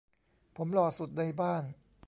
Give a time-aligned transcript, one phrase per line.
[0.55, 1.63] ผมหล่อสุดในบ้าน